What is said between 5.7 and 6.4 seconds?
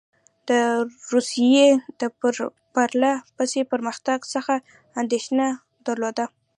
درلوده.